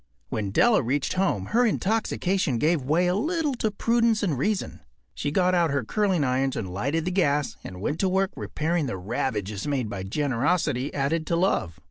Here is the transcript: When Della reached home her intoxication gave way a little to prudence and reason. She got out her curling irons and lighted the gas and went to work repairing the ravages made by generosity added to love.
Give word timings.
When 0.29 0.49
Della 0.49 0.81
reached 0.81 1.13
home 1.13 1.49
her 1.53 1.63
intoxication 1.63 2.57
gave 2.57 2.81
way 2.81 3.05
a 3.05 3.13
little 3.13 3.53
to 3.57 3.69
prudence 3.69 4.23
and 4.23 4.35
reason. 4.35 4.79
She 5.13 5.29
got 5.29 5.53
out 5.53 5.69
her 5.69 5.83
curling 5.83 6.23
irons 6.23 6.55
and 6.55 6.73
lighted 6.73 7.05
the 7.05 7.11
gas 7.11 7.55
and 7.63 7.81
went 7.81 7.99
to 7.99 8.09
work 8.09 8.31
repairing 8.35 8.87
the 8.87 8.97
ravages 8.97 9.67
made 9.67 9.91
by 9.91 10.01
generosity 10.01 10.91
added 10.91 11.27
to 11.27 11.35
love. 11.35 11.79